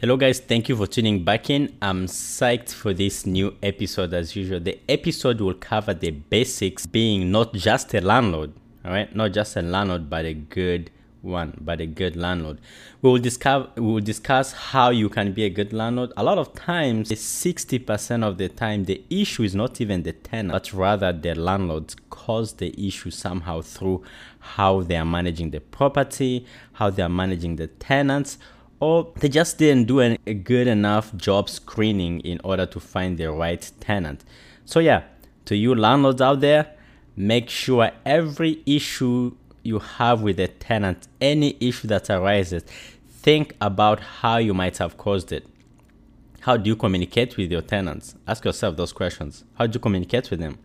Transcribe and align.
Hello, 0.00 0.16
guys. 0.16 0.40
Thank 0.40 0.70
you 0.70 0.76
for 0.76 0.86
tuning 0.86 1.24
back 1.24 1.50
in. 1.50 1.76
I'm 1.82 2.06
psyched 2.06 2.72
for 2.72 2.94
this 2.94 3.26
new 3.26 3.54
episode 3.62 4.14
as 4.14 4.34
usual. 4.34 4.58
The 4.58 4.80
episode 4.88 5.42
will 5.42 5.52
cover 5.52 5.92
the 5.92 6.10
basics 6.10 6.86
being 6.86 7.30
not 7.30 7.52
just 7.52 7.92
a 7.92 8.00
landlord, 8.00 8.54
all 8.82 8.92
right? 8.92 9.14
Not 9.14 9.32
just 9.32 9.58
a 9.58 9.60
landlord, 9.60 10.08
but 10.08 10.24
a 10.24 10.32
good 10.32 10.90
one, 11.20 11.54
but 11.60 11.82
a 11.82 11.86
good 11.86 12.16
landlord. 12.16 12.62
We 13.02 13.10
will 13.10 13.18
discuss 13.18 13.68
we 13.76 13.82
will 13.82 14.00
discuss 14.00 14.52
how 14.52 14.88
you 14.88 15.10
can 15.10 15.32
be 15.34 15.44
a 15.44 15.50
good 15.50 15.74
landlord. 15.74 16.14
A 16.16 16.24
lot 16.24 16.38
of 16.38 16.54
times, 16.54 17.10
60% 17.10 18.24
of 18.26 18.38
the 18.38 18.48
time, 18.48 18.84
the 18.84 19.04
issue 19.10 19.42
is 19.42 19.54
not 19.54 19.82
even 19.82 20.04
the 20.04 20.14
tenant, 20.14 20.52
but 20.52 20.72
rather 20.72 21.12
the 21.12 21.34
landlords 21.34 21.94
cause 22.08 22.54
the 22.54 22.72
issue 22.86 23.10
somehow 23.10 23.60
through 23.60 24.02
how 24.38 24.80
they 24.80 24.96
are 24.96 25.04
managing 25.04 25.50
the 25.50 25.60
property, 25.60 26.46
how 26.72 26.88
they 26.88 27.02
are 27.02 27.10
managing 27.10 27.56
the 27.56 27.66
tenants 27.66 28.38
or 28.80 29.12
they 29.20 29.28
just 29.28 29.58
didn't 29.58 29.86
do 29.86 30.00
a 30.00 30.16
good 30.34 30.66
enough 30.66 31.14
job 31.16 31.48
screening 31.48 32.20
in 32.20 32.40
order 32.42 32.66
to 32.66 32.80
find 32.80 33.18
the 33.18 33.30
right 33.30 33.70
tenant. 33.78 34.24
So, 34.64 34.80
yeah, 34.80 35.02
to 35.44 35.56
you 35.56 35.74
landlords 35.74 36.22
out 36.22 36.40
there, 36.40 36.74
make 37.14 37.50
sure 37.50 37.90
every 38.06 38.62
issue 38.64 39.36
you 39.62 39.78
have 39.78 40.22
with 40.22 40.40
a 40.40 40.48
tenant, 40.48 41.08
any 41.20 41.56
issue 41.60 41.88
that 41.88 42.08
arises, 42.08 42.64
think 43.08 43.54
about 43.60 44.00
how 44.00 44.38
you 44.38 44.54
might 44.54 44.78
have 44.78 44.96
caused 44.96 45.30
it. 45.30 45.46
How 46.40 46.56
do 46.56 46.70
you 46.70 46.76
communicate 46.76 47.36
with 47.36 47.52
your 47.52 47.60
tenants? 47.60 48.14
Ask 48.26 48.46
yourself 48.46 48.76
those 48.76 48.94
questions. 48.94 49.44
How 49.56 49.66
do 49.66 49.76
you 49.76 49.80
communicate 49.80 50.30
with 50.30 50.40
them? 50.40 50.58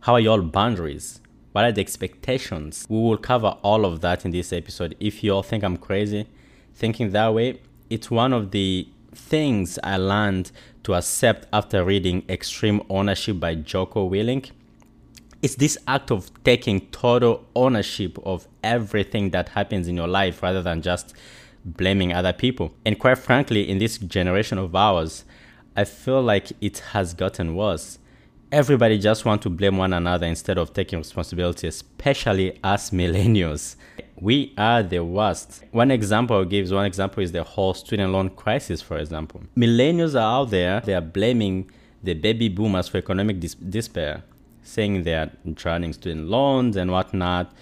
How 0.00 0.14
are 0.14 0.20
your 0.20 0.42
boundaries? 0.42 1.20
What 1.52 1.64
are 1.64 1.70
the 1.70 1.80
expectations? 1.80 2.84
We 2.88 2.98
will 2.98 3.16
cover 3.16 3.56
all 3.62 3.84
of 3.84 4.00
that 4.00 4.24
in 4.24 4.32
this 4.32 4.52
episode. 4.52 4.96
If 4.98 5.22
you 5.22 5.32
all 5.32 5.44
think 5.44 5.62
I'm 5.62 5.76
crazy, 5.76 6.26
thinking 6.74 7.12
that 7.12 7.32
way, 7.32 7.60
it's 7.88 8.10
one 8.10 8.32
of 8.32 8.50
the 8.50 8.88
things 9.14 9.78
I 9.82 9.96
learned 9.96 10.50
to 10.82 10.94
accept 10.94 11.46
after 11.52 11.84
reading 11.84 12.24
Extreme 12.28 12.82
Ownership 12.90 13.40
by 13.40 13.54
Jocko 13.54 14.08
Willink. 14.08 14.50
It's 15.40 15.54
this 15.54 15.78
act 15.86 16.10
of 16.10 16.30
taking 16.42 16.86
total 16.88 17.44
ownership 17.54 18.18
of 18.24 18.48
everything 18.62 19.30
that 19.30 19.50
happens 19.50 19.88
in 19.88 19.96
your 19.96 20.08
life 20.08 20.42
rather 20.42 20.62
than 20.62 20.82
just 20.82 21.14
blaming 21.64 22.12
other 22.12 22.32
people. 22.32 22.74
And 22.84 22.98
quite 22.98 23.18
frankly, 23.18 23.68
in 23.68 23.78
this 23.78 23.98
generation 23.98 24.58
of 24.58 24.74
ours, 24.74 25.24
I 25.76 25.84
feel 25.84 26.22
like 26.22 26.52
it 26.60 26.78
has 26.92 27.14
gotten 27.14 27.54
worse. 27.54 27.98
Everybody 28.52 28.98
just 28.98 29.24
want 29.24 29.42
to 29.42 29.50
blame 29.50 29.76
one 29.76 29.92
another 29.92 30.26
instead 30.26 30.58
of 30.58 30.72
taking 30.72 30.98
responsibility, 30.98 31.66
especially 31.66 32.60
us 32.62 32.90
millennials 32.90 33.76
we 34.16 34.54
are 34.56 34.82
the 34.82 35.00
worst. 35.00 35.64
One 35.72 35.90
example 35.90 36.44
gives 36.44 36.72
one 36.72 36.86
example 36.86 37.22
is 37.22 37.32
the 37.32 37.42
whole 37.42 37.74
student 37.74 38.12
loan 38.12 38.30
crisis, 38.30 38.80
for 38.80 38.98
example. 38.98 39.42
Millennials 39.56 40.14
are 40.14 40.40
out 40.40 40.50
there, 40.50 40.80
they 40.80 40.94
are 40.94 41.00
blaming 41.00 41.70
the 42.02 42.14
baby 42.14 42.48
boomers 42.48 42.88
for 42.88 42.98
economic 42.98 43.40
dis- 43.40 43.54
despair, 43.54 44.22
saying 44.62 45.02
they 45.02 45.14
are 45.14 45.30
drowning 45.52 45.92
student 45.92 46.28
loans 46.28 46.76
and 46.76 46.90
whatnot, 46.90 47.52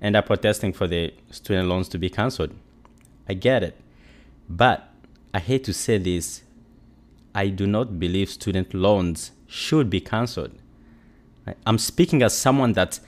and 0.00 0.16
are 0.16 0.22
protesting 0.22 0.72
for 0.72 0.86
the 0.86 1.14
student 1.30 1.68
loans 1.68 1.88
to 1.88 1.98
be 1.98 2.10
cancelled. 2.10 2.52
I 3.28 3.34
get 3.34 3.62
it. 3.62 3.76
But 4.48 4.88
I 5.32 5.38
hate 5.38 5.64
to 5.64 5.72
say 5.72 5.98
this, 5.98 6.42
I 7.34 7.48
do 7.48 7.66
not 7.66 7.98
believe 7.98 8.28
student 8.28 8.74
loans 8.74 9.32
should 9.52 9.90
be 9.90 10.00
cancelled. 10.00 10.52
I'm 11.66 11.76
speaking 11.76 12.22
as 12.22 12.34
someone 12.34 12.72
that 12.72 13.00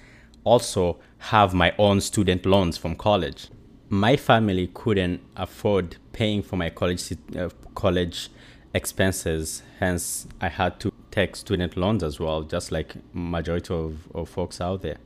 also 0.44 0.98
have 1.18 1.54
my 1.54 1.72
own 1.78 2.02
student 2.02 2.44
loans 2.44 2.76
from 2.76 2.96
college. 2.96 3.48
My 3.88 4.16
family 4.16 4.70
couldn't 4.74 5.22
afford 5.36 5.96
paying 6.12 6.42
for 6.42 6.56
my 6.56 6.68
college 6.68 7.12
uh, 7.36 7.48
college 7.74 8.28
expenses, 8.74 9.62
hence 9.78 10.26
I 10.40 10.48
had 10.48 10.80
to 10.80 10.92
take 11.10 11.34
student 11.36 11.76
loans 11.76 12.02
as 12.02 12.20
well, 12.20 12.42
just 12.42 12.70
like 12.70 12.94
majority 13.14 13.72
of, 13.72 14.08
of 14.14 14.28
folks 14.28 14.60
out 14.60 14.82
there. 14.82 14.98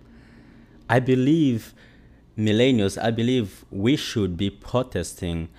I 0.89 0.99
believe 1.01 1.75
millennials, 2.37 3.01
I 3.01 3.11
believe 3.11 3.65
we 3.71 3.95
should 3.95 4.37
be 4.37 4.51
protesting 4.51 5.51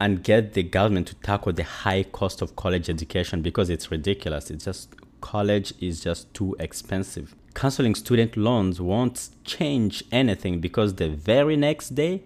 and 0.00 0.22
get 0.22 0.54
the 0.54 0.62
government 0.62 1.08
to 1.08 1.14
tackle 1.16 1.52
the 1.52 1.64
high 1.64 2.02
cost 2.04 2.40
of 2.40 2.56
college 2.56 2.88
education 2.88 3.42
because 3.42 3.68
it's 3.68 3.90
ridiculous. 3.90 4.50
It's 4.50 4.64
just 4.64 4.94
college 5.20 5.74
is 5.80 6.00
just 6.00 6.32
too 6.34 6.54
expensive 6.60 7.34
canceling 7.58 7.92
student 7.92 8.36
loans 8.36 8.80
won't 8.80 9.30
change 9.44 10.04
anything 10.12 10.60
because 10.60 10.94
the 10.94 11.08
very 11.08 11.56
next 11.56 11.96
day, 11.96 12.22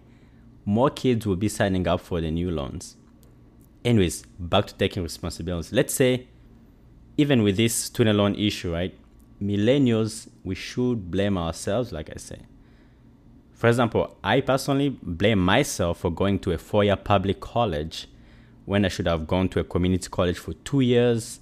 more 0.66 0.91
kids 0.91 1.27
will 1.27 1.37
be 1.37 1.49
signing 1.49 1.88
up 1.88 2.03
for 2.03 2.21
the 2.21 2.31
new 2.31 2.50
loans. 2.50 2.97
Anyways, 3.83 4.27
back 4.39 4.66
to 4.66 4.75
taking 4.75 5.03
responsibility. 5.03 5.75
Let's 5.75 5.94
say, 5.94 6.27
even 7.16 7.43
with 7.43 7.56
this 7.56 7.75
student 7.75 8.19
loan 8.19 8.34
issue, 8.34 8.75
right? 8.75 8.94
Millennials, 9.43 10.28
we 10.44 10.54
should 10.54 11.10
blame 11.10 11.39
ourselves, 11.39 11.93
like 11.93 12.10
I 12.10 12.19
say. 12.19 12.41
For 13.62 13.69
example, 13.69 14.17
I 14.25 14.41
personally 14.41 14.89
blame 14.89 15.39
myself 15.39 15.99
for 15.99 16.11
going 16.11 16.41
to 16.41 16.50
a 16.50 16.59
four 16.59 16.83
year 16.83 16.97
public 16.97 17.39
college 17.39 18.09
when 18.65 18.84
I 18.84 18.89
should 18.89 19.06
have 19.06 19.28
gone 19.28 19.49
to 19.50 19.61
a 19.61 19.62
community 19.62 20.09
college 20.11 20.37
for 20.37 20.53
two 20.65 20.81
years 20.81 21.39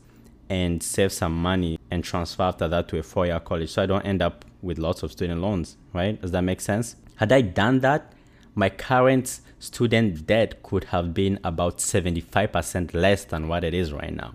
and 0.50 0.82
save 0.82 1.14
some 1.14 1.32
money 1.32 1.78
and 1.91 2.04
transfer 2.04 2.42
after 2.42 2.69
that 2.69 2.88
to 2.88 2.98
a 2.98 3.03
four 3.03 3.25
year 3.25 3.41
college 3.41 3.70
so 3.70 3.82
I 3.82 3.86
don't 3.86 4.04
end 4.04 4.20
up 4.20 4.44
with 4.60 4.76
lots 4.76 5.03
of 5.03 5.12
student 5.12 5.41
loans, 5.41 5.78
right? 5.94 6.20
Does 6.20 6.30
that 6.32 6.42
make 6.42 6.60
sense? 6.60 6.94
Had 7.16 7.32
I 7.32 7.41
done 7.41 7.80
that, 7.80 8.12
my 8.54 8.69
current 8.69 9.41
student 9.59 10.26
debt 10.26 10.62
could 10.62 10.84
have 10.84 11.14
been 11.14 11.38
about 11.42 11.78
75% 11.78 12.92
less 12.92 13.25
than 13.25 13.48
what 13.48 13.64
it 13.64 13.72
is 13.72 13.94
right 13.94 14.14
now. 14.14 14.34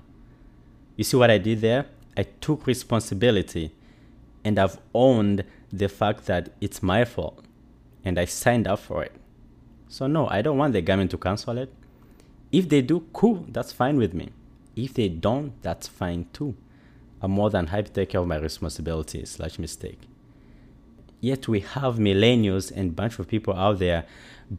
You 0.95 1.03
see 1.03 1.18
what 1.18 1.29
I 1.29 1.38
did 1.38 1.62
there? 1.62 1.85
I 2.18 2.24
took 2.24 2.66
responsibility 2.66 3.74
and 4.44 4.57
I've 4.57 4.79
owned 4.95 5.44
the 5.72 5.88
fact 5.88 6.25
that 6.25 6.50
it's 6.59 6.81
my 6.81 7.06
fault 7.06 7.45
and 8.05 8.17
I 8.19 8.25
signed 8.25 8.67
up 8.67 8.79
for 8.79 9.03
it. 9.03 9.11
So, 9.89 10.07
no, 10.07 10.27
I 10.29 10.41
don't 10.41 10.57
want 10.57 10.73
the 10.73 10.81
government 10.81 11.11
to 11.11 11.17
cancel 11.17 11.57
it. 11.57 11.73
If 12.51 12.69
they 12.69 12.81
do, 12.81 13.05
cool, 13.11 13.45
that's 13.49 13.71
fine 13.73 13.97
with 13.97 14.13
me. 14.13 14.29
If 14.75 14.93
they 14.93 15.09
don't, 15.09 15.61
that's 15.61 15.88
fine 15.88 16.27
too. 16.31 16.55
I'm 17.21 17.31
more 17.31 17.49
than 17.49 17.67
happy 17.67 17.88
to 17.88 17.91
take 17.91 18.09
care 18.09 18.21
of 18.21 18.27
my 18.27 18.38
responsibilities 18.38 19.31
slash 19.31 19.57
mistake. 19.57 20.01
Yet 21.21 21.47
we 21.47 21.61
have 21.61 21.95
millennials 21.95 22.71
and 22.71 22.95
bunch 22.95 23.17
of 23.17 23.27
people 23.27 23.55
out 23.55 23.79
there 23.79 24.05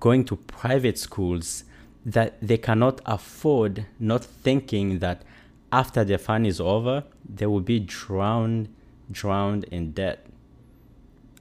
going 0.00 0.24
to 0.24 0.36
private 0.36 0.98
schools 0.98 1.64
that 2.04 2.40
they 2.40 2.58
cannot 2.58 3.00
afford, 3.06 3.86
not 4.00 4.24
thinking 4.24 4.98
that 4.98 5.22
after 5.70 6.04
their 6.04 6.18
fun 6.18 6.46
is 6.46 6.60
over, 6.60 7.04
they 7.28 7.46
will 7.46 7.60
be 7.60 7.78
drowned, 7.78 8.68
drowned 9.10 9.64
in 9.64 9.92
debt. 9.92 10.25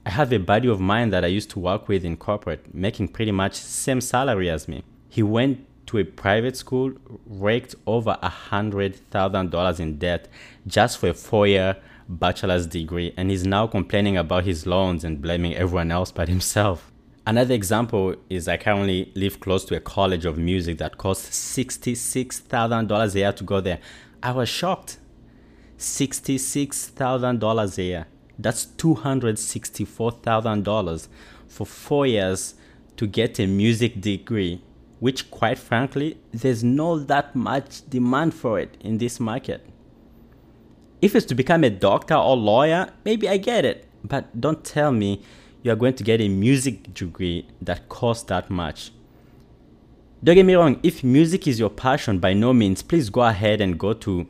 I 0.06 0.10
have 0.10 0.32
a 0.32 0.38
buddy 0.38 0.68
of 0.68 0.78
mine 0.78 1.10
that 1.10 1.24
I 1.24 1.26
used 1.26 1.50
to 1.50 1.58
work 1.58 1.88
with 1.88 2.04
in 2.04 2.16
corporate, 2.16 2.72
making 2.72 3.08
pretty 3.08 3.32
much 3.32 3.54
same 3.54 4.00
salary 4.00 4.48
as 4.48 4.68
me. 4.68 4.84
He 5.08 5.24
went 5.24 5.66
to 5.86 5.98
a 5.98 6.04
private 6.04 6.56
school 6.56 6.92
raked 7.26 7.74
over 7.88 8.16
a 8.22 8.28
hundred 8.28 8.94
thousand 9.10 9.50
dollars 9.50 9.80
in 9.80 9.98
debt 9.98 10.28
just 10.64 10.98
for 10.98 11.08
a 11.08 11.14
four-year 11.14 11.74
bachelor's 12.08 12.68
degree 12.68 13.12
and 13.16 13.30
he's 13.30 13.44
now 13.44 13.66
complaining 13.66 14.16
about 14.16 14.44
his 14.44 14.64
loans 14.64 15.02
and 15.02 15.20
blaming 15.20 15.56
everyone 15.56 15.90
else 15.90 16.12
but 16.12 16.28
himself. 16.28 16.92
Another 17.26 17.54
example 17.54 18.14
is 18.30 18.46
i 18.46 18.56
currently 18.56 19.10
live 19.16 19.40
close 19.40 19.64
to 19.64 19.74
a 19.74 19.80
college 19.80 20.24
of 20.24 20.38
music 20.38 20.78
that 20.78 20.98
costs 20.98 21.56
$66000 21.56 23.14
a 23.14 23.18
year 23.18 23.32
to 23.32 23.42
go 23.42 23.60
there. 23.60 23.80
I 24.22 24.30
was 24.30 24.48
shocked. 24.48 24.98
$66000 25.78 27.78
a 27.78 27.82
year 27.82 28.06
that's 28.38 28.66
$264000 28.66 31.08
for 31.48 31.66
four 31.66 32.06
years 32.06 32.54
to 32.96 33.06
get 33.06 33.38
a 33.38 33.46
music 33.46 34.00
degree 34.00 34.62
which 34.98 35.30
quite 35.30 35.58
frankly, 35.58 36.18
there's 36.32 36.64
not 36.64 37.06
that 37.08 37.36
much 37.36 37.88
demand 37.88 38.34
for 38.34 38.58
it 38.58 38.76
in 38.80 38.98
this 38.98 39.20
market. 39.20 39.66
If 41.02 41.14
it's 41.14 41.26
to 41.26 41.34
become 41.34 41.64
a 41.64 41.70
doctor 41.70 42.14
or 42.14 42.36
lawyer, 42.36 42.90
maybe 43.04 43.28
I 43.28 43.36
get 43.36 43.64
it. 43.64 43.86
But 44.02 44.40
don't 44.40 44.64
tell 44.64 44.92
me 44.92 45.22
you're 45.62 45.76
going 45.76 45.94
to 45.94 46.04
get 46.04 46.20
a 46.20 46.28
music 46.28 46.94
degree 46.94 47.48
that 47.60 47.88
costs 47.88 48.24
that 48.24 48.48
much. 48.48 48.92
Don't 50.24 50.36
get 50.36 50.46
me 50.46 50.54
wrong, 50.54 50.80
if 50.82 51.04
music 51.04 51.46
is 51.46 51.60
your 51.60 51.68
passion, 51.68 52.18
by 52.18 52.32
no 52.32 52.54
means, 52.54 52.82
please 52.82 53.10
go 53.10 53.22
ahead 53.22 53.60
and 53.60 53.78
go 53.78 53.92
to 53.92 54.26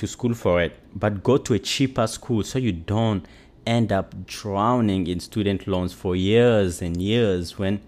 to 0.00 0.06
school 0.06 0.34
for 0.34 0.60
it. 0.62 0.72
But 0.94 1.22
go 1.22 1.36
to 1.36 1.54
a 1.54 1.58
cheaper 1.58 2.06
school 2.06 2.42
so 2.42 2.58
you 2.58 2.72
don't 2.72 3.24
end 3.66 3.92
up 3.92 4.26
drowning 4.26 5.06
in 5.06 5.20
student 5.20 5.66
loans 5.66 5.92
for 5.92 6.16
years 6.16 6.80
and 6.82 7.00
years 7.00 7.58
when 7.58 7.80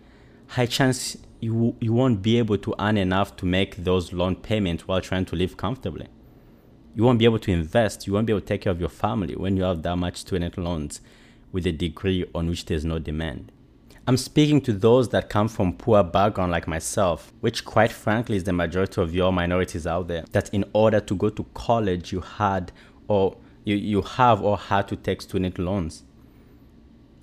high 0.49 0.67
chance 0.67 1.17
you 1.41 1.75
you 1.81 1.93
won't 1.93 2.23
be 2.23 2.39
able 2.39 2.59
to 2.59 2.75
earn 2.79 2.99
enough 2.99 3.35
to 3.37 3.47
make 3.47 3.77
those 3.77 4.13
loan 4.13 4.37
payments 4.37 4.87
while 4.87 5.01
trying 5.01 5.25
to 5.25 5.37
live 5.37 5.57
comfortably. 5.57 6.07
You 6.95 7.05
won't 7.05 7.19
be 7.19 7.25
able 7.25 7.39
to 7.41 7.51
invest, 7.51 8.07
you 8.07 8.13
won't 8.13 8.27
be 8.27 8.33
able 8.35 8.43
to 8.43 8.47
take 8.47 8.61
care 8.61 8.71
of 8.71 8.79
your 8.79 8.91
family 8.91 9.35
when 9.35 9.57
you 9.57 9.63
have 9.63 9.83
that 9.83 9.97
much 9.97 10.19
student 10.19 10.59
loans 10.59 11.01
with 11.51 11.67
a 11.67 11.73
degree 11.73 12.27
on 12.35 12.49
which 12.49 12.67
there's 12.67 12.85
no 12.85 12.99
demand. 12.99 13.51
I'm 14.05 14.17
speaking 14.17 14.61
to 14.63 14.73
those 14.73 15.11
that 15.11 15.29
come 15.29 15.47
from 15.47 15.75
poor 15.75 16.03
background 16.03 16.51
like 16.51 16.67
myself, 16.67 17.33
which 17.41 17.65
quite 17.65 17.93
frankly 17.93 18.37
is 18.37 18.43
the 18.43 18.53
majority 18.53 19.01
of 19.01 19.15
your 19.15 19.33
minorities 19.33 19.87
out 19.87 20.09
there, 20.09 20.25
that 20.33 20.53
in 20.53 20.65
order 20.73 20.99
to 20.99 21.15
go 21.15 21.29
to 21.29 21.45
college 21.55 22.11
you 22.11 22.21
had 22.21 22.73
or 23.07 23.37
you, 23.63 23.77
you 23.77 24.03
have 24.03 24.43
or 24.43 24.59
had 24.59 24.89
to 24.89 24.97
take 24.97 25.23
student 25.23 25.57
loans. 25.57 26.03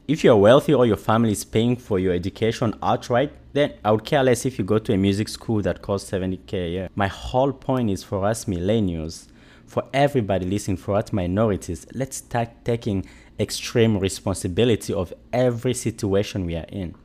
If 0.07 0.23
you're 0.23 0.37
wealthy 0.37 0.73
or 0.73 0.85
your 0.85 0.95
family 0.95 1.33
is 1.33 1.43
paying 1.43 1.75
for 1.75 1.99
your 1.99 2.13
education 2.13 2.73
outright, 2.81 3.33
then 3.51 3.73
I 3.83 3.91
would 3.91 4.05
care 4.05 4.23
less 4.23 4.45
if 4.45 4.57
you 4.57 4.63
go 4.63 4.79
to 4.79 4.93
a 4.93 4.97
music 4.97 5.27
school 5.27 5.61
that 5.63 5.81
costs 5.81 6.09
70k 6.09 6.53
a 6.53 6.69
year. 6.69 6.89
My 6.95 7.07
whole 7.07 7.51
point 7.51 7.89
is 7.89 8.05
for 8.05 8.25
us 8.25 8.45
millennials, 8.45 9.27
for 9.69 9.83
everybody 9.94 10.48
listening, 10.48 10.77
for 10.77 10.95
us 10.95 11.13
minorities, 11.13 11.86
let's 11.94 12.18
start 12.18 12.50
taking 12.66 13.06
extreme 13.39 14.00
responsibility 14.00 14.92
of 14.92 15.13
every 15.31 15.75
situation 15.75 16.45
we 16.48 16.56
are 16.56 16.66
in. 16.69 16.95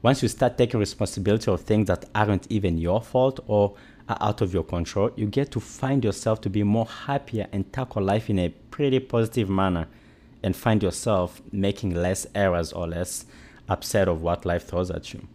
Once 0.00 0.22
you 0.22 0.28
start 0.28 0.56
taking 0.56 0.78
responsibility 0.78 1.50
of 1.50 1.60
things 1.60 1.88
that 1.88 2.04
aren't 2.14 2.46
even 2.52 2.78
your 2.78 3.02
fault 3.02 3.40
or 3.48 3.74
are 4.08 4.18
out 4.20 4.42
of 4.42 4.54
your 4.54 4.62
control, 4.62 5.10
you 5.16 5.26
get 5.26 5.50
to 5.50 5.58
find 5.58 6.04
yourself 6.04 6.40
to 6.40 6.48
be 6.48 6.62
more 6.62 6.86
happier 6.86 7.48
and 7.50 7.70
tackle 7.72 8.02
life 8.02 8.30
in 8.30 8.38
a 8.38 8.50
pretty 8.70 9.00
positive 9.00 9.50
manner 9.50 9.88
and 10.44 10.54
find 10.54 10.84
yourself 10.84 11.42
making 11.50 11.94
less 11.94 12.28
errors 12.36 12.72
or 12.72 12.86
less 12.86 13.24
upset 13.68 14.06
of 14.06 14.22
what 14.22 14.44
life 14.44 14.68
throws 14.68 14.90
at 14.90 15.12
you. 15.12 15.26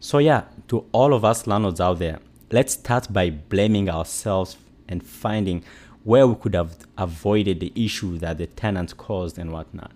So 0.00 0.18
yeah, 0.18 0.44
to 0.68 0.84
all 0.92 1.14
of 1.14 1.24
us 1.24 1.46
landlords 1.46 1.80
out 1.80 1.98
there, 1.98 2.18
let's 2.50 2.74
start 2.74 3.10
by 3.10 3.30
blaming 3.30 3.88
ourselves 3.88 4.56
and 4.88 5.02
finding 5.02 5.64
where 6.02 6.26
we 6.26 6.34
could 6.34 6.54
have 6.54 6.76
avoided 6.98 7.60
the 7.60 7.72
issue 7.74 8.18
that 8.18 8.38
the 8.38 8.46
tenant 8.46 8.96
caused 8.96 9.38
and 9.38 9.52
whatnot. 9.52 9.90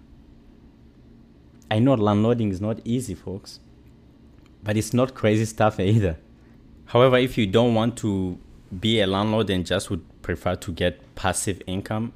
I 1.70 1.78
know 1.78 1.96
landlording 1.96 2.50
is 2.50 2.60
not 2.60 2.80
easy, 2.84 3.14
folks, 3.14 3.60
but 4.62 4.76
it's 4.76 4.94
not 4.94 5.14
crazy 5.14 5.44
stuff 5.44 5.78
either. 5.78 6.16
However, 6.86 7.18
if 7.18 7.36
you 7.36 7.46
don't 7.46 7.74
want 7.74 7.98
to 7.98 8.38
be 8.80 9.00
a 9.00 9.06
landlord 9.06 9.50
and 9.50 9.66
just 9.66 9.90
would 9.90 10.02
prefer 10.22 10.54
to 10.56 10.72
get 10.72 11.14
passive 11.14 11.60
income, 11.66 12.14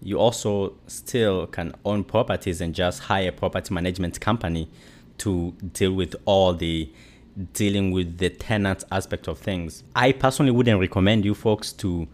you 0.00 0.18
also 0.18 0.74
still 0.86 1.46
can 1.46 1.74
own 1.84 2.04
properties 2.04 2.60
and 2.60 2.74
just 2.74 3.04
hire 3.04 3.28
a 3.28 3.32
property 3.32 3.74
management 3.74 4.20
company 4.20 4.68
to 5.18 5.52
deal 5.72 5.92
with 5.92 6.14
all 6.24 6.54
the 6.54 6.90
dealing 7.52 7.90
with 7.92 8.18
the 8.18 8.30
tenant 8.30 8.84
aspect 8.90 9.28
of 9.28 9.38
things. 9.38 9.82
I 9.96 10.12
personally 10.12 10.52
wouldn't 10.52 10.80
recommend 10.80 11.24
you 11.24 11.34
folks 11.34 11.72
to 11.74 12.08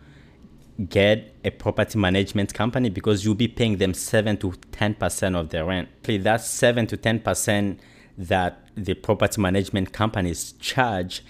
get 0.89 1.35
a 1.45 1.51
property 1.51 1.99
management 1.99 2.55
company 2.55 2.89
because 2.89 3.25
you'll 3.25 3.35
be 3.35 3.49
paying 3.49 3.79
them 3.79 3.95
7 3.95 4.37
to 4.39 4.51
10% 4.51 5.37
of 5.39 5.49
their 5.49 5.65
rent. 5.65 5.89
That's 6.05 6.49
7 6.49 6.87
to 6.89 6.97
10% 6.97 7.79
that 8.19 8.61
the 8.77 8.95
property 8.95 9.41
management 9.41 9.93
companies 9.93 10.53
charge 10.61 11.23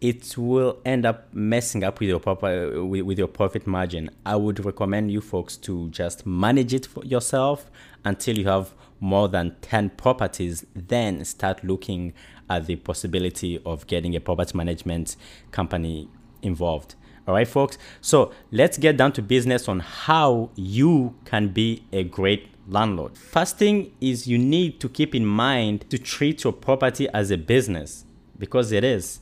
it 0.00 0.36
will 0.38 0.78
end 0.84 1.04
up 1.04 1.32
messing 1.34 1.82
up 1.82 1.98
with 2.00 2.08
your 2.08 2.20
proper 2.20 2.84
with, 2.84 3.02
with, 3.02 3.18
your 3.18 3.26
profit 3.26 3.66
margin. 3.66 4.10
I 4.24 4.36
would 4.36 4.64
recommend 4.64 5.10
you 5.10 5.20
folks 5.20 5.56
to 5.58 5.88
just 5.90 6.26
manage 6.26 6.72
it 6.72 6.86
for 6.86 7.04
yourself 7.04 7.70
until 8.04 8.38
you 8.38 8.46
have 8.46 8.74
more 9.00 9.28
than 9.28 9.56
10 9.62 9.90
properties, 9.90 10.66
then 10.74 11.24
start 11.24 11.62
looking 11.64 12.12
at 12.50 12.66
the 12.66 12.76
possibility 12.76 13.60
of 13.64 13.86
getting 13.86 14.16
a 14.16 14.20
property 14.20 14.56
management 14.56 15.16
company 15.50 16.08
involved. 16.42 16.94
All 17.26 17.34
right, 17.34 17.46
folks. 17.46 17.76
So 18.00 18.32
let's 18.50 18.78
get 18.78 18.96
down 18.96 19.12
to 19.12 19.22
business 19.22 19.68
on 19.68 19.80
how 19.80 20.50
you 20.56 21.14
can 21.26 21.48
be 21.48 21.84
a 21.92 22.02
great 22.02 22.48
landlord. 22.66 23.18
First 23.18 23.58
thing 23.58 23.92
is 24.00 24.26
you 24.26 24.38
need 24.38 24.80
to 24.80 24.88
keep 24.88 25.14
in 25.14 25.26
mind 25.26 25.88
to 25.90 25.98
treat 25.98 26.44
your 26.44 26.52
property 26.52 27.08
as 27.12 27.30
a 27.30 27.36
business 27.36 28.06
because 28.38 28.72
it 28.72 28.84
is. 28.84 29.20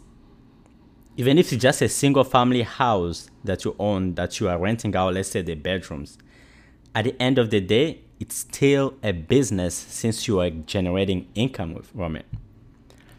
Even 1.17 1.39
if 1.39 1.53
it's 1.53 1.63
just 1.63 1.83
a 1.83 1.89
single 1.89 2.25
family 2.25 2.63
house 2.63 3.31
that 3.43 3.65
you 3.65 3.75
own 3.79 4.15
that 4.15 4.39
you 4.39 4.49
are 4.49 4.59
renting 4.59 4.95
out, 4.95 5.15
let's 5.15 5.31
say 5.31 5.43
the 5.43 5.55
bedrooms, 5.55 6.19
at 6.95 7.05
the 7.05 7.21
end 7.21 7.39
of 7.39 7.51
the 7.51 7.61
day, 7.61 8.03
it's 8.19 8.37
still 8.37 8.95
a 9.03 9.13
business 9.13 9.75
since 9.75 10.27
you 10.27 10.41
are 10.41 10.51
generating 10.51 11.29
income 11.35 11.81
from 11.83 12.17
it. 12.17 12.27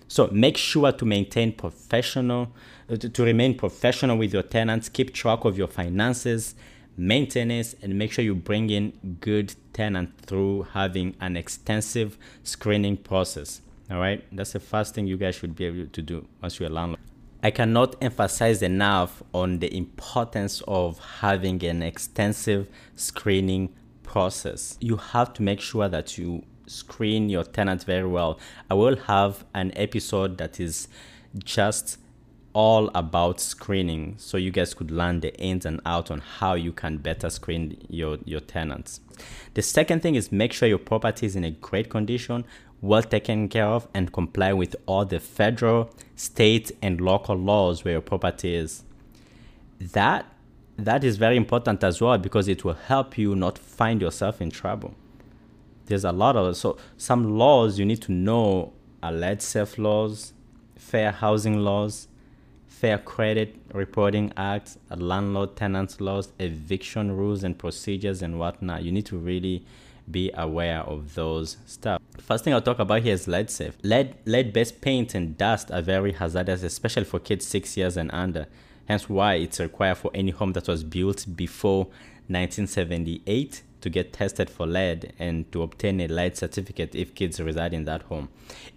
So 0.08 0.28
make 0.32 0.58
sure 0.58 0.92
to 0.92 1.06
maintain 1.06 1.52
professional 1.52 2.52
uh, 2.90 2.96
to, 2.96 3.10
to 3.10 3.24
remain 3.24 3.58
professional 3.58 4.18
with 4.18 4.34
your 4.34 4.44
tenants, 4.44 4.88
keep 4.90 5.14
track 5.14 5.44
of 5.44 5.58
your 5.58 5.68
finances, 5.68 6.56
maintenance, 6.96 7.76
and 7.82 7.98
make 7.98 8.12
sure 8.12 8.24
you 8.24 8.34
bring 8.34 8.70
in 8.70 9.18
good 9.20 9.54
tenant 9.74 10.18
through 10.22 10.64
having 10.74 11.16
an 11.20 11.36
extensive 11.36 12.18
screening 12.44 12.98
process. 12.98 13.62
All 13.92 14.00
right, 14.00 14.24
that's 14.32 14.54
the 14.54 14.60
first 14.60 14.96
thing 14.96 15.08
you 15.08 15.18
guys 15.18 15.36
should 15.36 15.56
be 15.56 15.66
able 15.66 15.88
to 15.88 16.02
do 16.02 16.28
once 16.42 16.60
you're 16.60 16.70
a 16.70 16.74
landlord. 16.74 17.00
I 17.44 17.52
cannot 17.52 17.96
emphasize 18.02 18.62
enough 18.62 19.22
on 19.34 19.60
the 19.60 19.76
importance 19.76 20.62
of 20.68 21.00
having 21.20 21.64
an 21.64 21.84
extensive 21.84 22.68
screening 22.96 23.74
process. 24.08 24.78
You 24.82 24.98
have 24.98 25.34
to 25.34 25.44
make 25.44 25.62
sure 25.62 25.88
that 25.88 26.18
you 26.18 26.44
screen 26.66 27.30
your 27.30 27.44
tenant 27.44 27.84
very 27.84 28.08
well. 28.08 28.40
I 28.72 28.74
will 28.74 28.96
have 28.96 29.46
an 29.54 29.72
episode 29.76 30.38
that 30.40 30.60
is 30.60 30.88
just 31.44 32.00
all 32.54 32.90
about 32.96 33.40
screening 33.40 34.16
so 34.18 34.36
you 34.36 34.50
guys 34.50 34.74
could 34.74 34.90
learn 34.90 35.20
the 35.20 35.36
ins 35.40 35.66
and 35.66 35.80
outs 35.86 36.10
on 36.10 36.20
how 36.20 36.56
you 36.56 36.72
can 36.72 36.98
better 36.98 37.30
screen 37.30 37.78
your, 37.88 38.18
your 38.26 38.40
tenants. 38.40 39.00
The 39.54 39.62
second 39.62 40.02
thing 40.02 40.16
is 40.16 40.32
make 40.32 40.54
sure 40.54 40.68
your 40.68 40.80
property 40.80 41.28
is 41.28 41.36
in 41.36 41.44
a 41.44 41.52
great 41.52 41.90
condition, 41.90 42.46
well 42.82 43.04
taken 43.04 43.48
care 43.50 43.68
of, 43.68 43.88
and 43.94 44.12
comply 44.12 44.54
with 44.54 44.76
all 44.88 45.06
the 45.06 45.20
federal, 45.20 45.92
state, 46.16 46.72
and 46.82 47.00
local 47.00 47.36
laws 47.36 47.84
where 47.84 47.94
your 47.94 48.02
property 48.02 48.56
is. 48.56 48.84
That 49.80 50.26
that 50.78 51.04
is 51.04 51.18
very 51.18 51.38
important 51.38 51.84
as 51.84 52.02
well 52.02 52.18
because 52.18 52.48
it 52.48 52.64
will 52.64 52.76
help 52.76 53.18
you 53.18 53.36
not 53.36 53.58
find 53.58 54.02
yourself 54.02 54.42
in 54.42 54.52
trouble. 54.52 54.94
There's 55.86 56.04
a 56.04 56.12
lot 56.12 56.36
of 56.36 56.56
so 56.58 56.78
some 56.98 57.38
laws 57.38 57.80
you 57.80 57.86
need 57.86 58.02
to 58.04 58.12
know 58.12 58.74
are 59.02 59.12
lead 59.12 59.42
safe 59.42 59.78
laws, 59.78 60.34
fair 60.76 61.12
housing 61.12 61.60
laws, 61.60 62.08
Fair 62.78 63.00
Credit 63.00 63.56
Reporting 63.74 64.32
acts, 64.38 64.78
landlord 64.96 65.56
tenant 65.56 66.00
laws, 66.00 66.32
eviction 66.38 67.16
rules 67.18 67.44
and 67.44 67.58
procedures 67.58 68.22
and 68.22 68.38
whatnot. 68.38 68.84
You 68.84 68.92
need 68.92 69.08
to 69.08 69.18
really 69.18 69.66
be 70.10 70.32
aware 70.36 70.82
of 70.82 71.16
those 71.16 71.58
stuff. 71.66 72.00
First 72.20 72.44
thing 72.44 72.54
I'll 72.54 72.62
talk 72.62 72.78
about 72.78 73.02
here 73.02 73.14
is 73.14 73.28
lead 73.28 73.50
safe. 73.50 73.78
Lead 73.82 74.16
lead 74.26 74.54
based 74.54 74.80
paint 74.80 75.16
and 75.16 75.36
dust 75.38 75.72
are 75.72 75.82
very 75.82 76.14
hazardous, 76.14 76.62
especially 76.62 77.06
for 77.06 77.20
kids 77.20 77.48
six 77.48 77.76
years 77.78 77.98
and 77.98 78.12
under. 78.14 78.46
Hence 78.88 79.10
why 79.10 79.36
it's 79.36 79.60
required 79.60 79.98
for 79.98 80.12
any 80.14 80.32
home 80.32 80.54
that 80.54 80.68
was 80.68 80.84
built 80.84 81.26
before 81.36 81.86
1978 82.28 83.62
to 83.82 83.90
get 83.90 84.14
tested 84.14 84.50
for 84.50 84.66
lead 84.66 85.14
and 85.20 85.52
to 85.52 85.62
obtain 85.62 86.02
a 86.02 86.08
lead 86.08 86.36
certificate 86.38 86.96
if 86.96 87.14
kids 87.14 87.40
reside 87.40 87.74
in 87.74 87.86
that 87.86 88.02
home. 88.04 88.30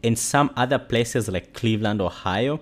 In 0.02 0.16
some 0.16 0.50
other 0.56 0.78
places 0.78 1.28
like 1.28 1.52
Cleveland, 1.52 2.00
Ohio, 2.00 2.60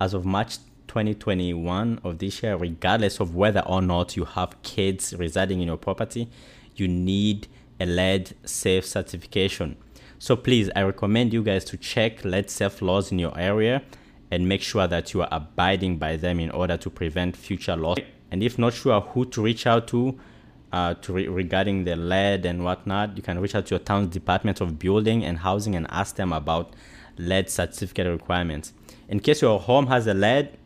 as 0.00 0.14
of 0.14 0.24
March 0.24 0.58
2021 0.88 2.00
of 2.02 2.18
this 2.18 2.42
year, 2.42 2.56
regardless 2.56 3.20
of 3.20 3.34
whether 3.34 3.60
or 3.60 3.80
not 3.82 4.16
you 4.16 4.24
have 4.24 4.60
kids 4.62 5.14
residing 5.16 5.60
in 5.60 5.68
your 5.68 5.76
property, 5.76 6.28
you 6.76 6.88
need 6.88 7.46
a 7.80 7.86
lead 7.86 8.34
safe 8.44 8.84
certification. 8.84 9.76
So 10.18 10.34
please, 10.34 10.68
I 10.74 10.82
recommend 10.82 11.32
you 11.32 11.42
guys 11.42 11.64
to 11.66 11.76
check 11.76 12.24
lead 12.24 12.50
safe 12.50 12.82
laws 12.82 13.12
in 13.12 13.18
your 13.18 13.38
area 13.38 13.82
and 14.30 14.48
make 14.48 14.62
sure 14.62 14.86
that 14.86 15.14
you 15.14 15.22
are 15.22 15.28
abiding 15.30 15.96
by 15.96 16.16
them 16.16 16.38
in 16.40 16.50
order 16.50 16.76
to 16.76 16.90
prevent 16.90 17.36
future 17.36 17.76
loss. 17.76 17.98
And 18.30 18.42
if 18.42 18.58
not 18.58 18.74
sure 18.74 19.00
who 19.00 19.24
to 19.26 19.42
reach 19.42 19.66
out 19.66 19.88
to, 19.88 20.18
uh, 20.72 20.94
to 20.94 21.12
re- 21.12 21.28
regarding 21.28 21.84
the 21.84 21.96
lead 21.96 22.44
and 22.44 22.62
whatnot, 22.62 23.16
you 23.16 23.22
can 23.22 23.38
reach 23.38 23.54
out 23.54 23.66
to 23.66 23.76
your 23.76 23.80
town's 23.80 24.08
Department 24.08 24.60
of 24.60 24.78
Building 24.78 25.24
and 25.24 25.38
Housing 25.38 25.74
and 25.74 25.86
ask 25.90 26.16
them 26.16 26.32
about 26.32 26.74
lead 27.16 27.48
certificate 27.48 28.06
requirements. 28.06 28.72
In 29.08 29.20
case 29.20 29.40
your 29.40 29.58
home 29.58 29.86
has 29.86 30.06
a 30.06 30.14
lead 30.14 30.58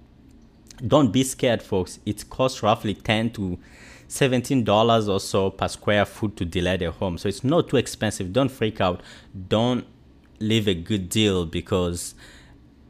don't 0.87 1.13
be 1.13 1.23
scared, 1.23 1.63
folks. 1.63 2.01
It 2.05 2.29
costs 2.29 2.63
roughly 2.63 2.95
10 2.95 3.31
to 3.33 3.59
$17 4.09 5.09
or 5.09 5.21
so 5.21 5.51
per 5.51 5.69
square 5.69 6.05
foot 6.05 6.37
to 6.37 6.45
delead 6.45 6.83
a 6.83 6.91
home. 6.91 7.19
So 7.19 7.29
it's 7.29 7.45
not 7.45 7.69
too 7.69 7.77
expensive. 7.77 8.33
Don't 8.33 8.51
freak 8.51 8.81
out. 8.81 9.01
Don't 9.49 9.87
leave 10.41 10.67
a 10.67 10.75
good 10.75 11.09
deal 11.09 11.47
because 11.47 12.15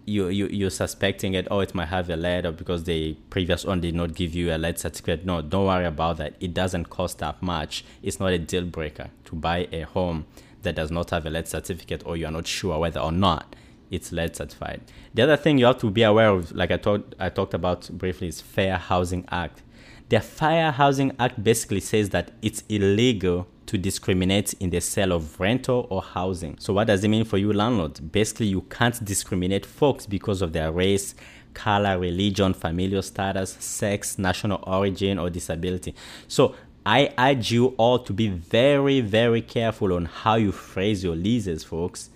you, 0.05 0.29
you 0.29 0.47
you're 0.49 0.71
suspecting 0.71 1.35
it 1.35 1.47
oh 1.51 1.61
it 1.61 1.75
might 1.75 1.87
have 1.89 2.11
a 2.11 2.17
lead 2.17 2.47
or 2.47 2.53
because 2.53 2.85
the 2.85 3.15
previous 3.31 3.65
one 3.65 3.81
did 3.81 3.95
not 3.95 4.15
give 4.15 4.35
you 4.35 4.53
a 4.53 4.59
lead 4.59 4.79
certificate. 4.79 5.25
No 5.25 5.43
don't 5.43 5.67
worry 5.67 5.85
about 5.85 6.17
that. 6.19 6.35
It 6.41 6.55
doesn't 6.55 6.87
cost 6.87 7.19
that 7.19 7.43
much. 7.43 7.85
It's 8.03 8.19
not 8.19 8.33
a 8.33 8.39
deal 8.39 8.65
breaker 8.65 9.11
to 9.27 9.37
buy 9.37 9.69
a 9.73 9.83
home 9.83 10.27
that 10.63 10.75
does 10.75 10.91
not 10.91 11.11
have 11.11 11.27
a 11.27 11.31
lead 11.31 11.49
certificate 11.49 12.03
or 12.07 12.17
you 12.17 12.27
are 12.27 12.33
not 12.33 12.47
sure 12.47 12.79
whether 12.79 13.01
or 13.01 13.13
not 13.13 13.55
it's 13.91 14.11
lead 14.13 14.35
certified. 14.35 14.81
The 15.15 15.23
other 15.23 15.37
thing 15.37 15.59
you 15.59 15.67
have 15.67 15.79
to 15.79 15.91
be 15.91 16.03
aware 16.03 16.31
of 16.31 16.53
like 16.53 16.71
i 16.71 16.77
talked 16.77 17.15
i 17.19 17.29
talked 17.29 17.55
about 17.55 17.89
briefly 17.91 18.29
is 18.29 18.41
fair 18.41 18.77
housing 18.77 19.25
act. 19.31 19.63
The 20.09 20.21
fair 20.21 20.73
housing 20.73 21.13
act 21.19 21.43
basically 21.43 21.81
says 21.81 22.11
that 22.11 22.33
it's 22.43 22.65
illegal 22.69 23.47
to 23.67 23.79
discriminate 23.79 24.55
in 24.55 24.71
the 24.71 24.81
sale 24.81 25.13
of 25.13 25.39
rental 25.39 25.87
or 25.91 26.03
housing. 26.03 26.57
So, 26.59 26.73
what 26.73 26.87
does 26.87 27.05
it 27.05 27.09
mean 27.09 27.25
for 27.25 27.39
you, 27.39 27.53
landlords? 27.53 28.01
Basically, 28.01 28.47
you 28.47 28.63
can't 28.63 29.03
discriminate 29.05 29.65
folks 29.65 30.07
because 30.07 30.43
of 30.43 30.53
their 30.53 30.73
race, 30.73 31.15
color, 31.55 31.99
religion, 31.99 32.55
familial 32.55 33.03
status, 33.03 33.53
sex, 33.61 34.19
national 34.19 34.63
origin, 34.67 35.19
or 35.19 35.31
disability. 35.31 35.95
So, 36.29 36.55
I 36.85 37.15
urge 37.17 37.53
you 37.53 37.69
all 37.77 38.01
to 38.01 38.13
be 38.13 38.29
very, 38.29 39.01
very 39.01 39.41
careful 39.41 39.93
on 39.93 40.07
how 40.07 40.35
you 40.35 40.51
phrase 40.51 41.05
your 41.05 41.15
leases, 41.15 41.63
folks. 41.63 42.11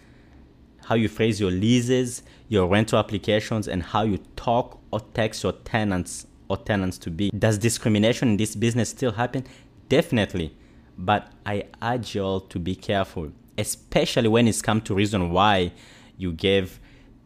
How 0.86 0.96
you 0.96 1.08
phrase 1.08 1.40
your 1.40 1.50
leases, 1.50 2.22
your 2.48 2.66
rental 2.66 2.98
applications, 2.98 3.68
and 3.68 3.82
how 3.82 4.02
you 4.02 4.18
talk 4.34 4.80
or 4.90 5.00
text 5.14 5.42
your 5.42 5.52
tenants 5.52 6.26
or 6.48 6.56
tenants 6.56 6.98
to 6.98 7.10
be. 7.10 7.30
Does 7.30 7.58
discrimination 7.58 8.28
in 8.30 8.36
this 8.36 8.56
business 8.56 8.90
still 8.90 9.12
happen? 9.12 9.44
Definitely. 9.88 10.54
But 10.98 11.30
I 11.44 11.64
urge 11.82 12.14
you 12.14 12.22
all 12.22 12.40
to 12.40 12.58
be 12.58 12.74
careful, 12.74 13.32
especially 13.58 14.28
when 14.28 14.48
it's 14.48 14.62
come 14.62 14.80
to 14.82 14.94
reason 14.94 15.30
why 15.30 15.72
you 16.16 16.32
gave 16.32 16.80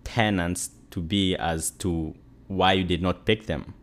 tenants 0.04 0.70
to 0.90 1.00
be 1.00 1.36
as 1.36 1.70
to 1.70 2.14
why 2.48 2.72
you 2.72 2.84
did 2.84 3.00
not 3.00 3.24
pick 3.24 3.46
them. 3.46 3.74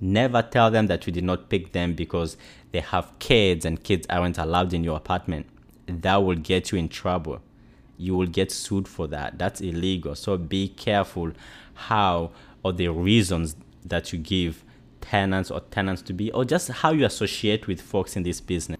Never 0.00 0.42
tell 0.42 0.70
them 0.70 0.86
that 0.86 1.06
you 1.06 1.12
did 1.12 1.24
not 1.24 1.48
pick 1.48 1.72
them 1.72 1.94
because 1.94 2.36
they 2.70 2.80
have 2.80 3.18
kids 3.18 3.64
and 3.64 3.82
kids 3.82 4.06
aren't 4.08 4.38
allowed 4.38 4.72
in 4.72 4.84
your 4.84 4.96
apartment. 4.96 5.46
That 5.86 6.16
will 6.16 6.36
get 6.36 6.70
you 6.70 6.78
in 6.78 6.88
trouble. 6.88 7.40
You 7.96 8.14
will 8.14 8.28
get 8.28 8.52
sued 8.52 8.86
for 8.86 9.08
that. 9.08 9.38
That's 9.38 9.60
illegal. 9.60 10.14
So 10.14 10.36
be 10.36 10.68
careful 10.68 11.32
how 11.74 12.30
or 12.62 12.72
the 12.72 12.88
reasons 12.88 13.56
that 13.84 14.12
you 14.12 14.18
give 14.20 14.64
tenants 15.00 15.50
or 15.50 15.60
tenants 15.60 16.02
to 16.02 16.12
be, 16.12 16.30
or 16.32 16.44
just 16.44 16.68
how 16.68 16.92
you 16.92 17.04
associate 17.04 17.66
with 17.66 17.80
folks 17.80 18.16
in 18.16 18.22
this 18.22 18.40
business. 18.40 18.77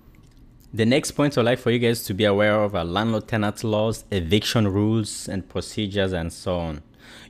The 0.79 0.87
next 0.87 1.11
point 1.11 1.37
I'd 1.37 1.45
like 1.45 1.59
for 1.59 1.73
you 1.73 1.81
guys 1.81 2.05
to 2.05 2.15
be 2.15 2.25
aware 2.25 2.63
of 2.63 2.77
are 2.77 2.85
landlord 2.85 3.27
tenant 3.27 3.65
laws, 3.65 4.05
eviction 4.13 4.69
rules, 4.69 5.29
and 5.29 5.49
procedures, 5.49 6.13
and 6.13 6.33
so 6.33 6.57
on. 6.57 6.83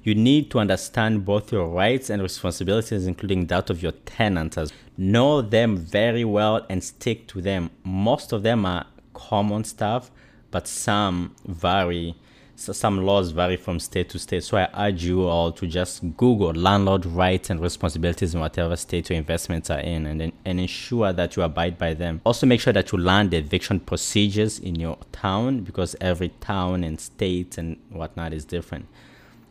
You 0.03 0.15
need 0.15 0.51
to 0.51 0.59
understand 0.59 1.25
both 1.25 1.51
your 1.51 1.67
rights 1.67 2.11
and 2.11 2.21
responsibilities, 2.21 3.07
including 3.07 3.47
that 3.47 3.71
of 3.71 3.83
your 3.83 3.93
tenants. 3.93 4.71
Know 4.99 5.41
them 5.41 5.79
very 5.79 6.27
well 6.27 6.67
and 6.69 6.85
stick 6.85 7.27
to 7.29 7.41
them. 7.41 7.71
Most 7.85 8.33
of 8.33 8.43
them 8.43 8.67
are 8.67 8.85
common 9.15 9.65
stuff, 9.65 10.11
but 10.51 10.69
some 10.69 11.35
vary 11.47 12.17
so 12.59 12.73
some 12.73 13.07
laws 13.07 13.31
vary 13.31 13.57
from 13.57 13.79
state 13.79 14.09
to 14.11 14.19
state. 14.19 14.43
So 14.43 14.57
I 14.57 14.69
urge 14.89 15.05
you 15.05 15.23
all 15.23 15.53
to 15.53 15.65
just 15.65 16.03
Google 16.17 16.53
landlord 16.53 17.07
rights 17.07 17.51
and 17.51 17.61
responsibilities 17.61 18.35
in 18.35 18.41
whatever 18.41 18.75
state 18.75 19.11
your 19.11 19.17
investments 19.17 19.71
are 19.71 19.79
in 19.79 20.07
and, 20.07 20.33
and 20.45 20.61
ensure 20.61 21.13
that 21.13 21.37
you 21.37 21.45
abide 21.45 21.79
by 21.79 21.95
them. 21.95 22.21
Also 22.25 22.47
make 22.47 22.61
sure 22.61 22.73
that 22.73 22.91
you 22.91 22.99
learn 22.99 23.31
the 23.31 23.37
eviction 23.37 23.79
procedures 23.79 24.59
in 24.59 24.75
your 24.75 24.99
town 25.13 25.61
because 25.61 25.95
every 26.01 26.31
town 26.41 26.83
and 26.83 27.01
state 27.01 27.59
and 27.59 27.77
whatnot 27.91 28.33
is 28.33 28.45
different. 28.45 28.89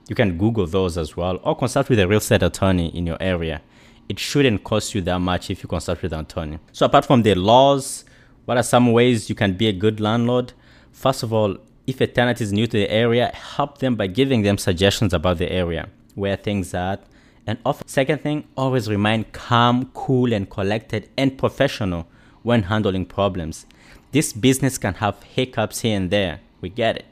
You 0.09 0.15
can 0.15 0.37
Google 0.37 0.67
those 0.67 0.97
as 0.97 1.15
well 1.15 1.39
or 1.43 1.55
consult 1.55 1.87
with 1.87 1.99
a 1.99 2.07
real 2.09 2.17
estate 2.17 2.43
attorney 2.43 2.89
in 2.89 3.07
your 3.07 3.17
area. 3.21 3.61
It 4.09 4.19
shouldn't 4.19 4.65
cost 4.65 4.93
you 4.93 4.99
that 5.03 5.19
much 5.19 5.49
if 5.49 5.63
you 5.63 5.69
consult 5.69 6.01
with 6.01 6.11
an 6.11 6.19
attorney. 6.19 6.59
So 6.73 6.85
apart 6.85 7.05
from 7.05 7.23
the 7.23 7.35
laws, 7.35 8.03
what 8.43 8.57
are 8.57 8.63
some 8.63 8.91
ways 8.91 9.29
you 9.29 9.35
can 9.35 9.53
be 9.53 9.69
a 9.69 9.73
good 9.73 10.01
landlord? 10.01 10.51
First 10.91 11.23
of 11.23 11.31
all, 11.31 11.57
if 11.87 12.01
a 12.01 12.07
tenant 12.07 12.41
is 12.41 12.51
new 12.51 12.67
to 12.67 12.77
the 12.77 12.91
area, 12.91 13.31
help 13.33 13.77
them 13.77 13.95
by 13.95 14.07
giving 14.07 14.41
them 14.41 14.57
suggestions 14.57 15.13
about 15.13 15.37
the 15.37 15.49
area, 15.49 15.87
where 16.15 16.35
things 16.35 16.73
are. 16.73 16.99
And 17.47 17.57
often, 17.65 17.87
second 17.87 18.21
thing, 18.21 18.45
always 18.57 18.89
remain 18.89 19.23
calm, 19.31 19.89
cool, 19.93 20.33
and 20.33 20.49
collected 20.49 21.09
and 21.17 21.37
professional 21.37 22.05
when 22.43 22.63
handling 22.63 23.05
problems. 23.05 23.65
This 24.11 24.33
business 24.33 24.77
can 24.77 24.95
have 24.95 25.23
hiccups 25.23 25.79
here 25.79 25.95
and 25.95 26.09
there. 26.09 26.41
We 26.59 26.69
get 26.69 26.97
it. 26.97 27.05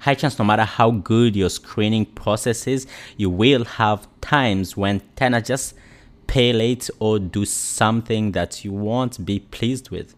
High 0.00 0.14
chance, 0.14 0.38
no 0.38 0.44
matter 0.44 0.64
how 0.64 0.90
good 0.90 1.36
your 1.36 1.50
screening 1.50 2.06
process 2.06 2.66
is, 2.66 2.88
you 3.16 3.30
will 3.30 3.64
have 3.64 4.08
times 4.20 4.76
when 4.76 5.02
tenants 5.14 5.48
just 5.48 5.74
pay 6.26 6.52
late 6.52 6.90
or 6.98 7.18
do 7.18 7.44
something 7.44 8.32
that 8.32 8.64
you 8.64 8.72
won't 8.72 9.24
be 9.24 9.38
pleased 9.38 9.90
with. 9.90 10.14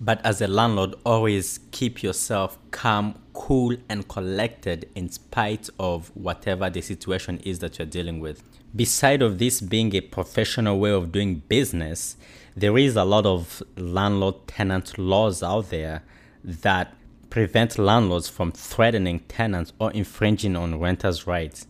But 0.00 0.24
as 0.24 0.40
a 0.40 0.48
landlord, 0.48 0.94
always 1.04 1.60
keep 1.70 2.02
yourself 2.02 2.58
calm, 2.70 3.18
cool, 3.32 3.76
and 3.88 4.06
collected 4.08 4.88
in 4.94 5.08
spite 5.08 5.68
of 5.78 6.10
whatever 6.14 6.68
the 6.68 6.80
situation 6.80 7.38
is 7.38 7.60
that 7.60 7.78
you're 7.78 7.86
dealing 7.86 8.20
with. 8.20 8.42
Beside 8.74 9.22
of 9.22 9.38
this 9.38 9.60
being 9.60 9.94
a 9.94 10.00
professional 10.00 10.78
way 10.78 10.90
of 10.90 11.12
doing 11.12 11.42
business, 11.48 12.16
there 12.56 12.76
is 12.76 12.96
a 12.96 13.04
lot 13.04 13.24
of 13.24 13.62
landlord 13.76 14.46
tenant 14.48 14.98
laws 14.98 15.42
out 15.42 15.70
there 15.70 16.02
that 16.42 16.94
prevent 17.30 17.78
landlords 17.78 18.28
from 18.28 18.52
threatening 18.52 19.20
tenants 19.20 19.72
or 19.78 19.92
infringing 19.92 20.56
on 20.56 20.78
renters' 20.78 21.26
rights. 21.26 21.66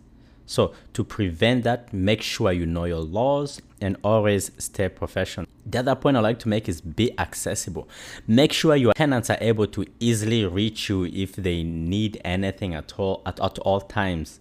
So, 0.47 0.75
to 0.93 1.05
prevent 1.05 1.65
that, 1.65 1.93
make 1.93 2.21
sure 2.21 2.53
you 2.53 2.67
know 2.67 2.85
your 2.85 3.01
laws 3.01 3.63
and 3.85 3.97
always 4.03 4.51
stay 4.59 4.89
professional. 4.89 5.47
The 5.67 5.81
other 5.81 5.95
point 5.95 6.17
I 6.17 6.21
like 6.21 6.39
to 6.41 6.49
make 6.49 6.69
is 6.69 6.81
be 6.81 7.17
accessible. 7.19 7.89
Make 8.27 8.53
sure 8.53 8.75
your 8.77 8.95
tenants 8.95 9.31
are 9.31 9.39
able 9.41 9.67
to 9.69 9.87
easily 10.01 10.47
reach 10.47 10.89
you 10.89 11.05
if 11.05 11.37
they 11.37 11.63
need 11.63 12.21
anything 12.25 12.75
at 12.75 12.99
all 12.99 13.23
at, 13.27 13.39
at 13.41 13.59
all 13.59 13.81
times. 13.81 14.41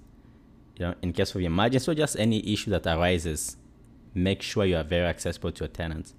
You 0.78 0.88
know, 0.88 0.96
in 1.02 1.14
case 1.14 1.36
of 1.36 1.42
emergency 1.42 1.92
or 1.92 1.96
just 1.96 2.18
any 2.18 2.40
issue 2.52 2.72
that 2.72 2.88
arises, 2.88 3.58
make 4.14 4.42
sure 4.42 4.66
you 4.66 4.78
are 4.78 4.84
very 4.84 5.06
accessible 5.06 5.52
to 5.52 5.66
your 5.66 5.70
tenants. 5.70 6.14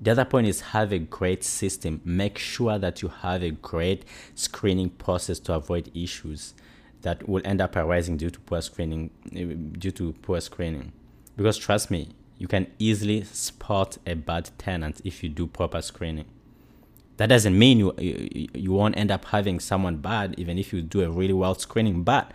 The 0.00 0.10
other 0.10 0.24
point 0.24 0.46
is 0.46 0.60
have 0.60 0.92
a 0.92 0.98
great 0.98 1.42
system. 1.42 2.00
Make 2.04 2.36
sure 2.38 2.78
that 2.78 3.00
you 3.00 3.08
have 3.08 3.42
a 3.42 3.50
great 3.50 4.04
screening 4.34 4.90
process 4.90 5.38
to 5.40 5.54
avoid 5.54 5.90
issues 5.94 6.54
that 7.02 7.28
will 7.28 7.42
end 7.44 7.60
up 7.60 7.76
arising 7.76 8.16
due 8.18 8.30
to 8.30 8.40
poor 8.40 8.60
screening 8.60 9.10
eh, 9.34 9.54
due 9.78 9.90
to 9.92 10.12
poor 10.22 10.40
screening 10.40 10.92
because 11.36 11.56
trust 11.56 11.90
me 11.90 12.08
you 12.38 12.48
can 12.48 12.66
easily 12.78 13.22
spot 13.24 13.98
a 14.06 14.14
bad 14.14 14.50
tenant 14.58 15.00
if 15.04 15.22
you 15.22 15.28
do 15.28 15.46
proper 15.46 15.80
screening 15.80 16.26
that 17.16 17.28
doesn't 17.28 17.56
mean 17.56 17.78
you, 17.78 17.94
you 17.98 18.48
you 18.54 18.72
won't 18.72 18.96
end 18.96 19.10
up 19.10 19.24
having 19.26 19.60
someone 19.60 19.96
bad 19.96 20.34
even 20.38 20.58
if 20.58 20.72
you 20.72 20.82
do 20.82 21.02
a 21.02 21.10
really 21.10 21.32
well 21.32 21.54
screening 21.54 22.02
but 22.02 22.32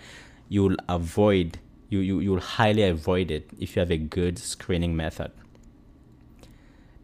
you'll 0.47 0.77
avoid 0.87 1.59
you, 1.89 1.99
you 1.99 2.19
you'll 2.19 2.39
highly 2.39 2.83
avoid 2.83 3.31
it 3.31 3.49
if 3.59 3.75
you 3.75 3.79
have 3.79 3.91
a 3.91 3.97
good 3.97 4.37
screening 4.37 4.95
method 4.95 5.31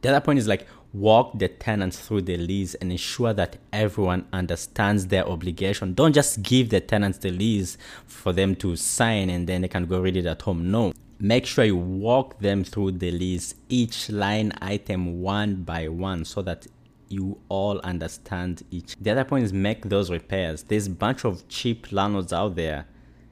the 0.01 0.09
other 0.09 0.21
point 0.21 0.39
is 0.39 0.47
like 0.47 0.67
walk 0.95 1.37
the 1.37 1.47
tenants 1.49 1.99
through 1.99 2.21
the 2.21 2.37
lease 2.37 2.73
and 2.75 2.91
ensure 2.91 3.33
that 3.33 3.57
everyone 3.73 4.25
understands 4.31 5.07
their 5.07 5.27
obligation. 5.27 5.93
Don't 5.93 6.13
just 6.13 6.41
give 6.41 6.69
the 6.69 6.79
tenants 6.79 7.17
the 7.17 7.31
lease 7.31 7.77
for 8.07 8.31
them 8.31 8.55
to 8.55 8.75
sign 8.75 9.29
and 9.29 9.45
then 9.47 9.61
they 9.61 9.67
can 9.67 9.85
go 9.85 9.99
read 9.99 10.15
it 10.15 10.25
at 10.25 10.41
home. 10.43 10.71
No. 10.71 10.93
Make 11.19 11.45
sure 11.45 11.65
you 11.65 11.77
walk 11.77 12.39
them 12.39 12.63
through 12.63 12.93
the 12.93 13.11
list, 13.11 13.55
each 13.69 14.09
line 14.09 14.51
item 14.61 15.21
one 15.21 15.63
by 15.63 15.87
one, 15.87 16.25
so 16.25 16.41
that 16.41 16.67
you 17.07 17.37
all 17.47 17.79
understand 17.79 18.63
each. 18.71 18.95
The 18.99 19.11
other 19.11 19.23
point 19.23 19.45
is 19.45 19.53
make 19.53 19.89
those 19.89 20.09
repairs. 20.09 20.63
There's 20.63 20.87
a 20.87 20.91
bunch 20.91 21.23
of 21.23 21.47
cheap 21.47 21.91
landlords 21.91 22.33
out 22.33 22.55
there, 22.55 22.87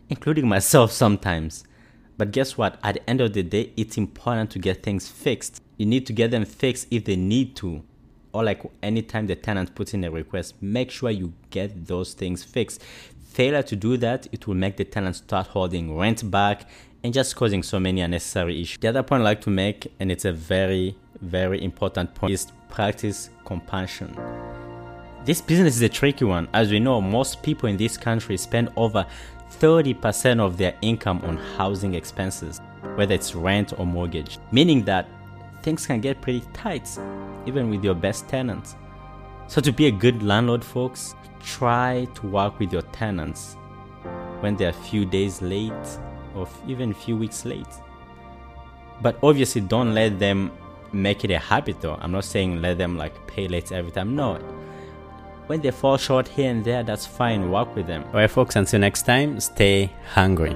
including 0.09 0.47
myself 0.55 0.91
sometimes. 0.91 1.63
But 2.17 2.31
guess 2.31 2.57
what? 2.57 2.79
At 2.83 2.95
the 2.95 3.09
end 3.09 3.21
of 3.21 3.33
the 3.33 3.43
day, 3.43 3.73
it's 3.75 3.97
important 3.97 4.51
to 4.51 4.59
get 4.59 4.83
things 4.83 5.07
fixed 5.09 5.63
you 5.77 5.85
need 5.85 6.05
to 6.05 6.13
get 6.13 6.31
them 6.31 6.45
fixed 6.45 6.87
if 6.91 7.05
they 7.05 7.15
need 7.15 7.55
to 7.55 7.83
or 8.31 8.43
like 8.43 8.63
anytime 8.81 9.27
the 9.27 9.35
tenant 9.35 9.73
puts 9.75 9.93
in 9.93 10.03
a 10.03 10.11
request 10.11 10.55
make 10.61 10.91
sure 10.91 11.09
you 11.09 11.33
get 11.49 11.85
those 11.87 12.13
things 12.13 12.43
fixed 12.43 12.81
failure 13.25 13.63
to 13.63 13.75
do 13.75 13.97
that 13.97 14.27
it 14.31 14.47
will 14.47 14.55
make 14.55 14.77
the 14.77 14.83
tenant 14.83 15.15
start 15.15 15.47
holding 15.47 15.95
rent 15.97 16.29
back 16.29 16.69
and 17.03 17.13
just 17.13 17.35
causing 17.35 17.63
so 17.63 17.79
many 17.79 18.01
unnecessary 18.01 18.61
issues. 18.61 18.79
The 18.79 18.87
other 18.89 19.03
point 19.03 19.21
i 19.21 19.25
like 19.25 19.41
to 19.41 19.49
make 19.49 19.91
and 19.99 20.11
it's 20.11 20.25
a 20.25 20.33
very 20.33 20.95
very 21.21 21.63
important 21.63 22.13
point 22.15 22.33
is 22.33 22.47
practice 22.69 23.29
compassion. 23.45 24.15
This 25.25 25.39
business 25.41 25.75
is 25.75 25.81
a 25.81 25.89
tricky 25.89 26.25
one. 26.25 26.49
As 26.53 26.71
we 26.71 26.79
know 26.79 26.99
most 26.99 27.41
people 27.43 27.69
in 27.69 27.77
this 27.77 27.97
country 27.97 28.35
spend 28.37 28.69
over 28.75 29.05
30% 29.59 30.39
of 30.39 30.57
their 30.57 30.75
income 30.81 31.21
on 31.23 31.37
housing 31.57 31.93
expenses 31.93 32.59
whether 32.95 33.15
it's 33.15 33.33
rent 33.33 33.73
or 33.79 33.85
mortgage 33.85 34.37
meaning 34.51 34.83
that 34.83 35.07
things 35.63 35.87
can 35.87 36.01
get 36.01 36.21
pretty 36.21 36.43
tight, 36.53 36.87
even 37.47 37.69
with 37.69 37.83
your 37.83 37.95
best 37.95 38.27
tenants. 38.27 38.75
So, 39.47 39.61
to 39.61 39.71
be 39.71 39.87
a 39.87 39.91
good 39.91 40.21
landlord, 40.21 40.63
folks, 40.63 41.15
try 41.41 42.07
to 42.15 42.27
work 42.27 42.59
with 42.59 42.71
your 42.71 42.81
tenants 42.93 43.55
when 44.41 44.55
they're 44.55 44.69
a 44.69 44.73
few 44.73 45.05
days 45.05 45.41
late 45.41 45.71
or 46.35 46.47
even 46.67 46.91
a 46.91 46.93
few 46.93 47.17
weeks 47.17 47.45
late. 47.45 47.67
But 49.01 49.17
obviously, 49.21 49.61
don't 49.61 49.93
let 49.93 50.19
them 50.19 50.51
make 50.91 51.23
it 51.23 51.31
a 51.31 51.39
habit 51.39 51.81
though. 51.81 51.97
I'm 51.99 52.11
not 52.11 52.23
saying 52.25 52.61
let 52.61 52.77
them 52.77 52.97
like 52.97 53.27
pay 53.27 53.47
late 53.47 53.71
every 53.71 53.91
time. 53.91 54.15
No. 54.15 54.35
When 55.47 55.61
they 55.61 55.71
fall 55.71 55.97
short 55.97 56.27
here 56.27 56.49
and 56.49 56.63
there, 56.63 56.83
that's 56.83 57.05
fine. 57.05 57.51
Work 57.51 57.75
with 57.75 57.87
them. 57.87 58.03
All 58.05 58.13
right, 58.13 58.31
folks, 58.31 58.55
until 58.55 58.79
next 58.79 59.05
time, 59.05 59.39
stay 59.39 59.91
hungry. 60.13 60.55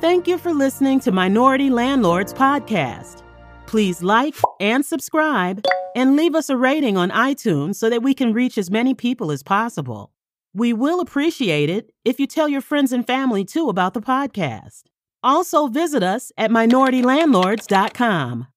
Thank 0.00 0.28
you 0.28 0.38
for 0.38 0.52
listening 0.52 1.00
to 1.00 1.12
Minority 1.12 1.68
Landlords 1.68 2.32
Podcast. 2.32 3.22
Please 3.66 4.02
like 4.02 4.34
and 4.60 4.84
subscribe 4.84 5.64
and 5.94 6.16
leave 6.16 6.34
us 6.34 6.48
a 6.48 6.56
rating 6.56 6.96
on 6.96 7.10
iTunes 7.10 7.76
so 7.76 7.90
that 7.90 8.02
we 8.02 8.14
can 8.14 8.32
reach 8.32 8.56
as 8.56 8.70
many 8.70 8.94
people 8.94 9.30
as 9.30 9.42
possible. 9.42 10.12
We 10.54 10.72
will 10.72 11.00
appreciate 11.00 11.68
it 11.70 11.92
if 12.04 12.18
you 12.18 12.26
tell 12.26 12.48
your 12.48 12.60
friends 12.60 12.92
and 12.92 13.06
family 13.06 13.44
too 13.44 13.68
about 13.68 13.94
the 13.94 14.00
podcast. 14.00 14.82
Also, 15.22 15.68
visit 15.68 16.02
us 16.02 16.32
at 16.36 16.50
minoritylandlords.com. 16.50 18.49